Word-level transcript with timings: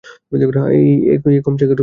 অ্যাই, 0.33 1.39
কম 1.41 1.53
চেক 1.57 1.67
করে 1.67 1.75
দেখি। 1.75 1.79